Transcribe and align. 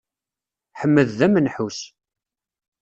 Ḥmed 0.79 1.07
d 1.17 1.19
amenḥus. 1.25 1.79